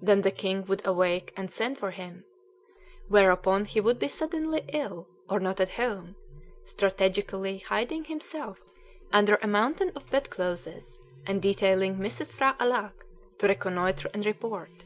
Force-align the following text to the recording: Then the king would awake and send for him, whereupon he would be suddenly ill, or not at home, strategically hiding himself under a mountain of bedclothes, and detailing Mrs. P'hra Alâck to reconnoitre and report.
Then 0.00 0.20
the 0.20 0.30
king 0.30 0.64
would 0.66 0.86
awake 0.86 1.32
and 1.36 1.50
send 1.50 1.78
for 1.78 1.90
him, 1.90 2.24
whereupon 3.08 3.64
he 3.64 3.80
would 3.80 3.98
be 3.98 4.06
suddenly 4.06 4.62
ill, 4.72 5.08
or 5.28 5.40
not 5.40 5.58
at 5.58 5.72
home, 5.72 6.14
strategically 6.64 7.58
hiding 7.58 8.04
himself 8.04 8.60
under 9.12 9.34
a 9.42 9.48
mountain 9.48 9.90
of 9.96 10.08
bedclothes, 10.10 11.00
and 11.26 11.42
detailing 11.42 11.96
Mrs. 11.96 12.36
P'hra 12.36 12.56
Alâck 12.58 12.92
to 13.38 13.48
reconnoitre 13.48 14.08
and 14.14 14.24
report. 14.24 14.84